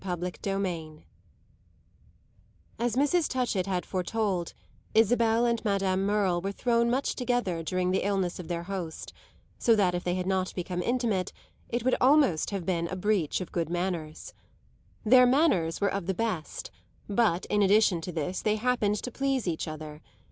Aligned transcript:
CHAPTER 0.03 0.31
XIX 0.43 1.03
As 2.79 2.95
Mrs. 2.95 3.29
Touchett 3.29 3.67
had 3.67 3.85
foretold, 3.85 4.55
Isabel 4.95 5.45
and 5.45 5.63
Madame 5.63 6.07
Merle 6.07 6.41
were 6.41 6.51
thrown 6.51 6.89
much 6.89 7.13
together 7.15 7.61
during 7.61 7.91
the 7.91 8.01
illness 8.03 8.39
of 8.39 8.47
their 8.47 8.63
host, 8.63 9.13
so 9.59 9.75
that 9.75 9.93
if 9.93 10.03
they 10.03 10.15
had 10.15 10.25
not 10.25 10.55
become 10.55 10.81
intimate 10.81 11.31
it 11.69 11.83
would 11.83 11.93
have 11.93 11.99
been 11.99 12.07
almost 12.07 12.51
a 12.51 12.95
breach 12.95 13.41
of 13.41 13.51
good 13.51 13.69
manners. 13.69 14.33
Their 15.05 15.27
manners 15.27 15.79
were 15.79 15.93
of 15.93 16.07
the 16.07 16.15
best, 16.15 16.71
but 17.07 17.45
in 17.45 17.61
addition 17.61 18.01
to 18.01 18.11
this 18.11 18.41
they 18.41 18.55
happened 18.55 18.95
to 19.03 19.11
please 19.11 19.47
each 19.47 19.67
other. 19.67 20.01